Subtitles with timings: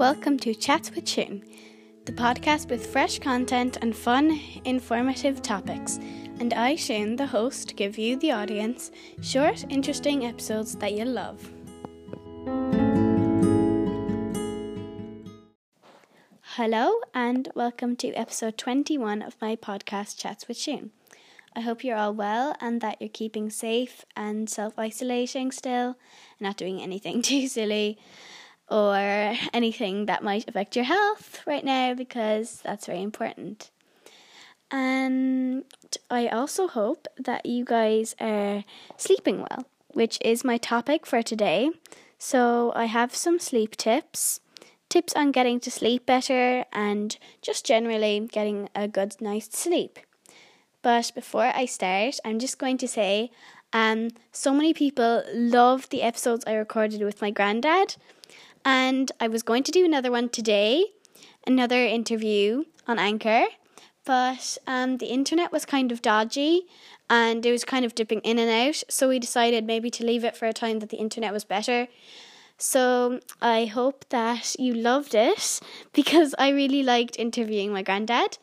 [0.00, 1.44] Welcome to Chats with Shun,
[2.06, 5.98] the podcast with fresh content and fun, informative topics.
[6.38, 8.90] And I, Shun, the host, give you, the audience,
[9.20, 11.52] short, interesting episodes that you'll love.
[16.54, 20.92] Hello, and welcome to episode 21 of my podcast, Chats with Shun.
[21.54, 25.98] I hope you're all well and that you're keeping safe and self isolating still,
[26.40, 27.98] not doing anything too silly
[28.70, 33.70] or anything that might affect your health right now because that's very important.
[34.70, 35.64] And
[36.08, 38.64] I also hope that you guys are
[38.96, 41.70] sleeping well, which is my topic for today.
[42.18, 44.40] So I have some sleep tips,
[44.88, 49.98] tips on getting to sleep better, and just generally getting a good night's sleep.
[50.82, 53.30] But before I start, I'm just going to say
[53.72, 57.96] um, so many people love the episodes I recorded with my granddad.
[58.64, 60.86] And I was going to do another one today,
[61.46, 63.46] another interview on Anchor,
[64.04, 66.62] but um, the internet was kind of dodgy
[67.08, 68.82] and it was kind of dipping in and out.
[68.88, 71.88] So we decided maybe to leave it for a time that the internet was better.
[72.58, 75.60] So I hope that you loved it
[75.92, 78.38] because I really liked interviewing my granddad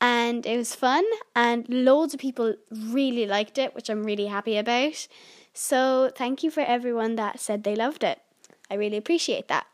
[0.00, 1.04] and it was fun
[1.36, 5.06] and loads of people really liked it, which I'm really happy about.
[5.52, 8.20] So thank you for everyone that said they loved it.
[8.70, 9.66] I really appreciate that.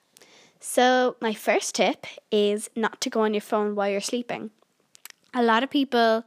[0.59, 4.51] So, my first tip is not to go on your phone while you're sleeping.
[5.33, 6.25] A lot of people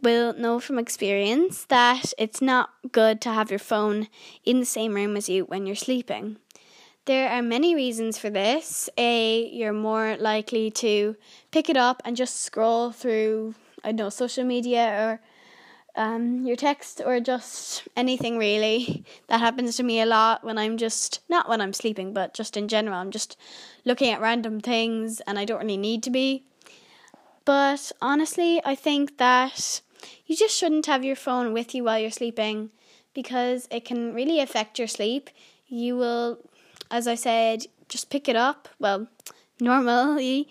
[0.00, 4.08] will know from experience that it's not good to have your phone
[4.44, 6.38] in the same room as you when you're sleeping.
[7.04, 8.88] There are many reasons for this.
[8.96, 11.16] A, you're more likely to
[11.50, 15.20] pick it up and just scroll through, I know, social media or
[15.98, 19.04] um, your text or just anything really.
[19.26, 22.56] That happens to me a lot when I'm just, not when I'm sleeping, but just
[22.56, 22.96] in general.
[22.96, 23.36] I'm just
[23.84, 26.44] looking at random things and I don't really need to be.
[27.44, 29.80] But honestly, I think that
[30.24, 32.70] you just shouldn't have your phone with you while you're sleeping
[33.12, 35.30] because it can really affect your sleep.
[35.66, 36.38] You will,
[36.92, 39.08] as I said, just pick it up, well,
[39.60, 40.48] normally,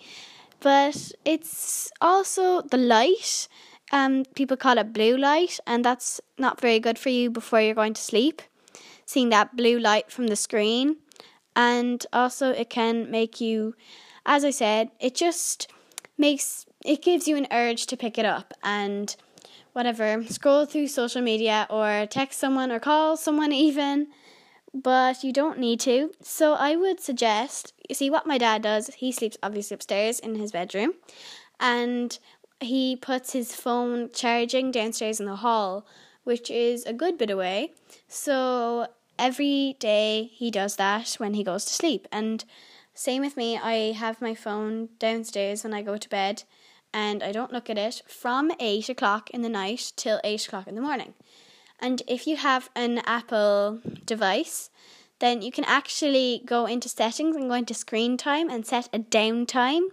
[0.60, 3.48] but it's also the light
[3.92, 7.74] um, people call it blue light, and that's not very good for you before you're
[7.74, 8.42] going to sleep.
[9.06, 10.96] Seeing that blue light from the screen,
[11.56, 13.74] and also it can make you,
[14.26, 15.68] as I said, it just
[16.18, 19.16] makes it gives you an urge to pick it up and
[19.72, 24.08] whatever, scroll through social media or text someone or call someone even,
[24.74, 26.12] but you don't need to.
[26.20, 30.34] So I would suggest, you see what my dad does, he sleeps obviously upstairs in
[30.34, 30.94] his bedroom,
[31.60, 32.18] and
[32.60, 35.86] he puts his phone charging downstairs in the hall,
[36.24, 37.72] which is a good bit away.
[38.08, 38.88] So
[39.18, 42.06] every day he does that when he goes to sleep.
[42.10, 42.44] And
[42.94, 46.42] same with me, I have my phone downstairs when I go to bed
[46.92, 50.66] and I don't look at it from 8 o'clock in the night till 8 o'clock
[50.66, 51.14] in the morning.
[51.80, 54.70] And if you have an Apple device,
[55.20, 58.98] then you can actually go into settings and go into screen time and set a
[58.98, 59.88] downtime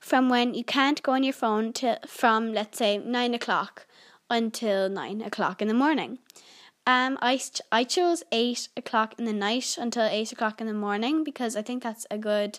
[0.00, 3.86] from when you can't go on your phone to from let's say nine o'clock
[4.30, 6.18] until nine o'clock in the morning.
[6.86, 7.40] Um, I
[7.70, 11.62] I chose eight o'clock in the night until eight o'clock in the morning because I
[11.62, 12.58] think that's a good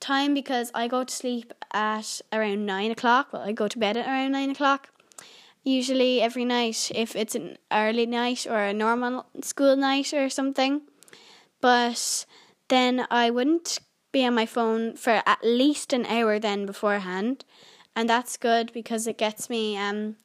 [0.00, 3.32] time because I go to sleep at around nine o'clock.
[3.32, 4.88] Well, I go to bed at around nine o'clock.
[5.64, 10.82] Usually every night, if it's an early night or a normal school night or something
[11.62, 12.26] but
[12.68, 13.78] then I wouldn't
[14.12, 17.46] be on my phone for at least an hour then beforehand,
[17.96, 20.16] and that's good because it gets me um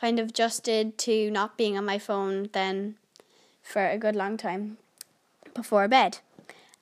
[0.00, 2.96] kind of adjusted to not being on my phone then
[3.62, 4.78] for a good long time
[5.54, 6.18] before bed.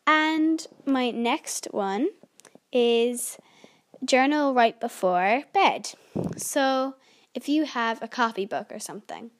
[0.06, 2.08] And my next one
[2.72, 3.38] is
[4.04, 5.90] journal right before bed.
[6.36, 6.94] So
[7.34, 9.30] if you have a copybook or something,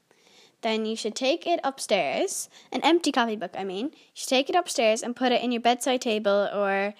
[0.62, 3.86] then you should take it upstairs, an empty copybook, I mean.
[3.86, 6.94] You should take it upstairs and put it in your bedside table or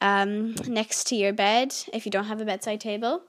[0.00, 3.22] um, next to your bed if you don't have a bedside table.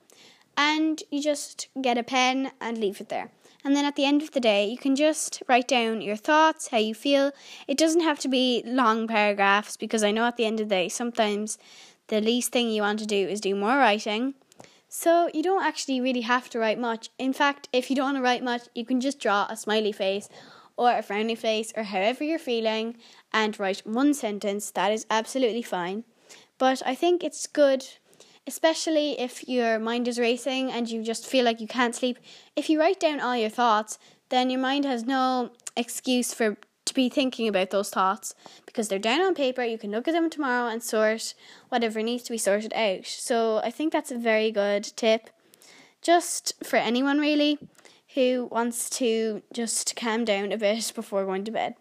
[0.57, 3.31] And you just get a pen and leave it there.
[3.63, 6.69] And then at the end of the day, you can just write down your thoughts,
[6.69, 7.31] how you feel.
[7.67, 10.75] It doesn't have to be long paragraphs because I know at the end of the
[10.75, 11.57] day, sometimes
[12.07, 14.33] the least thing you want to do is do more writing.
[14.93, 17.11] So you don't actually really have to write much.
[17.17, 19.93] In fact, if you don't want to write much, you can just draw a smiley
[19.93, 20.27] face
[20.75, 22.97] or a frowny face or however you're feeling
[23.31, 24.69] and write one sentence.
[24.71, 26.03] That is absolutely fine.
[26.57, 27.87] But I think it's good,
[28.45, 32.19] especially if your mind is racing and you just feel like you can't sleep.
[32.57, 33.97] If you write down all your thoughts,
[34.27, 38.33] then your mind has no excuse for to be thinking about those thoughts
[38.65, 39.63] because they're down on paper.
[39.63, 41.33] You can look at them tomorrow and sort
[41.69, 43.05] whatever needs to be sorted out.
[43.05, 45.29] So I think that's a very good tip,
[46.01, 47.59] just for anyone really
[48.15, 51.75] who wants to just calm down a bit before going to bed.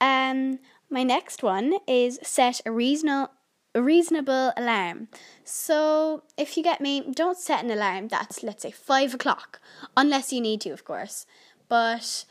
[0.00, 0.60] Um,
[0.90, 3.30] my next one is set a reasonable
[3.74, 5.08] a reasonable alarm.
[5.44, 9.60] So if you get me, don't set an alarm that's let's say five o'clock,
[9.96, 11.26] unless you need to, of course.
[11.68, 12.24] But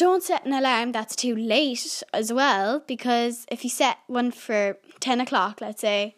[0.00, 4.78] don't set an alarm that's too late as well, because if you set one for
[4.98, 6.16] ten o'clock, let's say,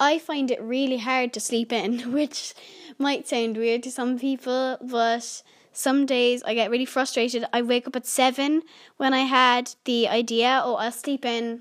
[0.00, 2.54] I find it really hard to sleep in, which
[2.98, 5.42] might sound weird to some people, but
[5.74, 7.44] some days I get really frustrated.
[7.52, 8.62] I wake up at seven
[8.96, 11.60] when I had the idea, oh, I'll sleep in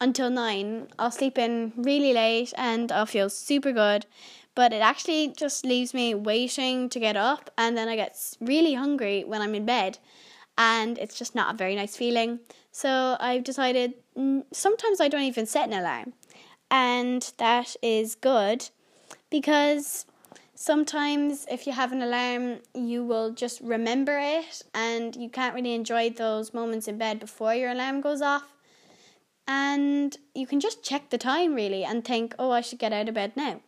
[0.00, 0.86] until nine.
[0.96, 4.06] I'll sleep in really late and I'll feel super good.
[4.54, 8.74] But it actually just leaves me waiting to get up, and then I get really
[8.74, 9.98] hungry when I'm in bed,
[10.60, 12.38] and it's just not a very nice feeling.
[12.70, 16.12] So I've decided mm, sometimes I don't even set an alarm,
[16.70, 18.68] and that is good
[19.30, 20.04] because
[20.54, 25.72] sometimes if you have an alarm, you will just remember it and you can't really
[25.72, 28.52] enjoy those moments in bed before your alarm goes off.
[29.48, 33.08] And you can just check the time really and think, oh, I should get out
[33.08, 33.62] of bed now.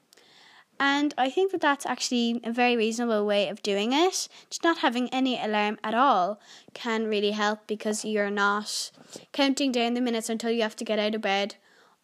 [0.84, 4.26] And I think that that's actually a very reasonable way of doing it.
[4.50, 6.40] Just not having any alarm at all
[6.74, 8.90] can really help because you're not
[9.32, 11.54] counting down the minutes until you have to get out of bed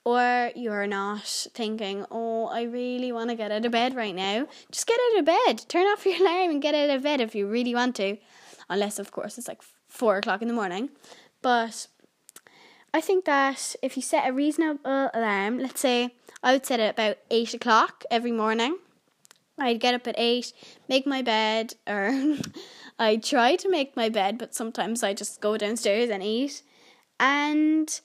[0.05, 4.47] or you're not thinking, oh, I really want to get out of bed right now,
[4.71, 5.65] just get out of bed.
[5.69, 8.17] Turn off your alarm and get out of bed if you really want to.
[8.71, 10.91] Unless, of course, it's like four o'clock in the morning.
[11.43, 11.89] But
[12.93, 16.91] I think that if you set a reasonable alarm, let's say I would set it
[16.91, 18.79] about eight o'clock every morning.
[19.59, 20.53] I'd get up at eight,
[20.89, 22.37] make my bed, or
[22.99, 26.63] I try to make my bed, but sometimes I just go downstairs and eat.
[27.19, 28.01] And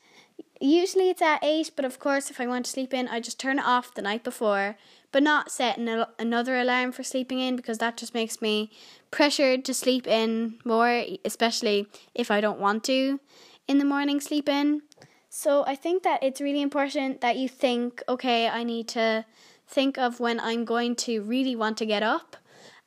[0.63, 3.37] Usually it's at 8, but of course, if I want to sleep in, I just
[3.37, 4.77] turn it off the night before,
[5.11, 8.71] but not set an, another alarm for sleeping in because that just makes me
[9.11, 13.19] pressured to sleep in more, especially if I don't want to
[13.67, 14.81] in the morning sleep in.
[15.29, 19.25] So I think that it's really important that you think, okay, I need to
[19.67, 22.37] think of when I'm going to really want to get up.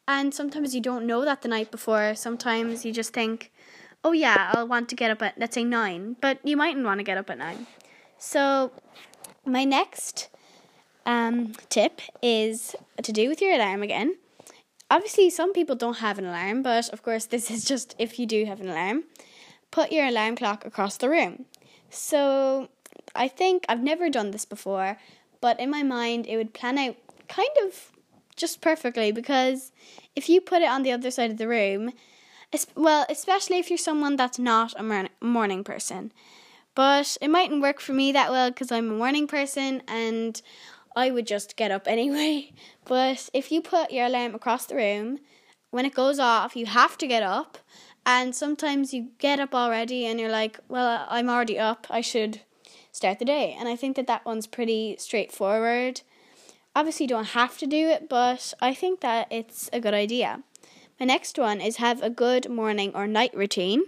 [0.07, 2.15] And sometimes you don't know that the night before.
[2.15, 3.51] Sometimes you just think,
[4.05, 7.01] oh yeah, I'll want to get up at let's say nine, but you mightn't want
[7.01, 7.67] to get up at nine.
[8.19, 8.71] So
[9.45, 10.29] my next
[11.05, 14.17] um, tip is to do with your alarm again.
[14.89, 18.27] Obviously, some people don't have an alarm, but of course, this is just if you
[18.27, 19.05] do have an alarm.
[19.77, 21.45] Put your alarm clock across the room.
[21.91, 22.71] So
[23.15, 24.97] I think I've never done this before,
[25.43, 26.97] but in my mind, it would plan out
[27.29, 27.93] kind of
[28.37, 29.73] just perfectly because
[30.15, 31.93] if you put it on the other side of the room,
[32.75, 36.11] well, especially if you're someone that's not a morning person.
[36.75, 40.41] But it mightn't work for me that well because I'm a morning person and
[40.97, 42.55] I would just get up anyway.
[42.87, 45.19] But if you put your alarm across the room,
[45.71, 47.59] when it goes off, you have to get up.
[48.07, 51.89] And sometimes you get up already and you're like, well, I'm already up.
[51.91, 52.41] I should
[52.93, 53.57] start the day.
[53.59, 56.03] And I think that that one's pretty straightforward.
[56.77, 60.45] Obviously, you don't have to do it, but I think that it's a good idea.
[61.01, 63.83] My next one is have a good morning or night routine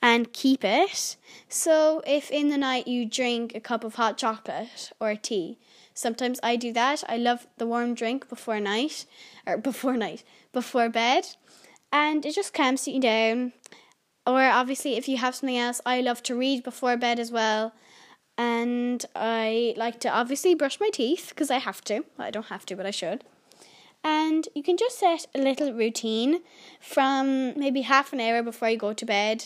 [0.00, 1.16] and keep it.
[1.48, 5.58] So, if in the night you drink a cup of hot chocolate or tea,
[5.94, 7.02] sometimes I do that.
[7.08, 9.04] I love the warm drink before night
[9.46, 11.26] or before night, before bed,
[11.92, 13.52] and it just calms you down.
[14.26, 17.72] Or, obviously, if you have something else, I love to read before bed as well.
[18.36, 22.04] And I like to obviously brush my teeth because I have to.
[22.18, 23.24] I don't have to, but I should
[24.04, 26.40] and you can just set a little routine
[26.80, 29.44] from maybe half an hour before you go to bed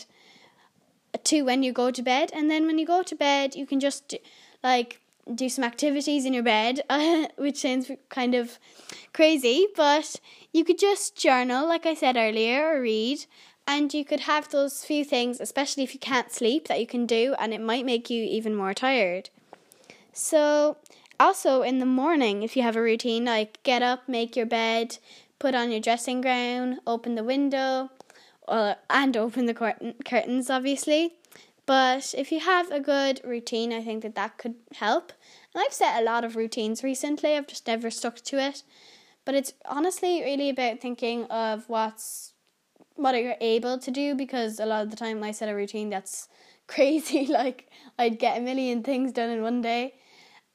[1.23, 3.79] to when you go to bed and then when you go to bed you can
[3.79, 4.15] just
[4.63, 4.99] like
[5.33, 6.81] do some activities in your bed
[7.37, 8.59] which sounds kind of
[9.13, 10.19] crazy but
[10.51, 13.25] you could just journal like i said earlier or read
[13.65, 17.05] and you could have those few things especially if you can't sleep that you can
[17.05, 19.29] do and it might make you even more tired
[20.11, 20.77] so
[21.19, 24.97] also, in the morning, if you have a routine like get up, make your bed,
[25.39, 27.91] put on your dressing gown, open the window,
[28.47, 31.13] uh, and open the curtain, curtains, obviously.
[31.65, 35.13] But if you have a good routine, I think that that could help.
[35.53, 38.63] And I've set a lot of routines recently, I've just never stuck to it.
[39.25, 42.33] But it's honestly really about thinking of what's
[42.95, 45.89] what you're able to do because a lot of the time I set a routine
[45.89, 46.27] that's
[46.67, 47.25] crazy.
[47.25, 49.95] like I'd get a million things done in one day.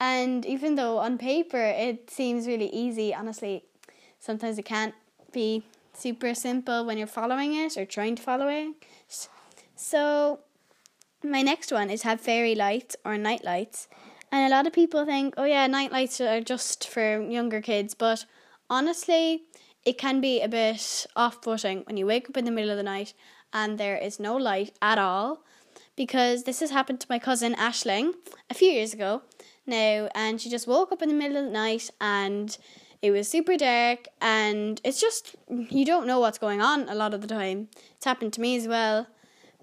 [0.01, 3.65] And even though on paper it seems really easy, honestly,
[4.21, 4.95] sometimes it can't
[5.33, 8.75] be super simple when you're following it or trying to follow it.
[9.75, 10.41] So,
[11.23, 13.89] my next one is have fairy lights or night lights.
[14.31, 17.95] And a lot of people think, oh yeah, night lights are just for younger kids,
[17.95, 18.25] but
[18.69, 19.45] honestly,
[19.85, 22.77] it can be a bit off putting when you wake up in the middle of
[22.77, 23.15] the night
[23.53, 25.43] and there is no light at all.
[25.97, 28.13] Because this has happened to my cousin Ashling
[28.49, 29.23] a few years ago
[29.67, 32.57] now, and she just woke up in the middle of the night and
[33.03, 37.15] it was super dark, and it's just you don't know what's going on a lot
[37.15, 37.69] of the time.
[37.97, 39.07] It's happened to me as well.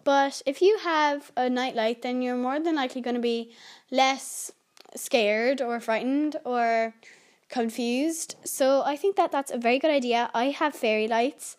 [0.06, 3.52] But if you have a nightlight, then you're more than likely going to be
[3.92, 4.52] less
[4.96, 6.94] scared or frightened or
[7.50, 8.36] confused.
[8.46, 10.30] So I think that that's a very good idea.
[10.34, 11.58] I have fairy lights,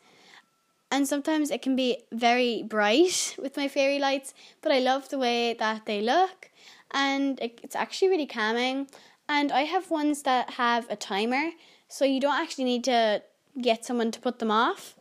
[0.92, 5.18] and sometimes it can be very bright with my fairy lights, but I love the
[5.18, 6.50] way that they look,
[6.92, 8.88] and it's actually really calming.
[9.28, 11.50] And I have ones that have a timer,
[11.88, 13.22] so you don't actually need to
[13.60, 14.94] get someone to put them off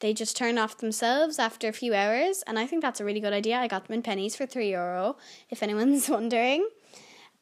[0.00, 3.20] they just turn off themselves after a few hours, and I think that's a really
[3.20, 3.56] good idea.
[3.56, 5.16] I got them in Penneys for three euro,
[5.50, 6.68] if anyone's wondering.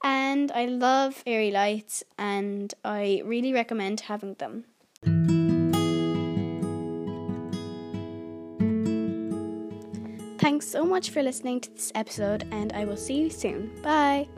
[0.05, 4.65] And I love fairy lights, and I really recommend having them.
[10.39, 13.81] Thanks so much for listening to this episode, and I will see you soon.
[13.81, 14.29] Bye.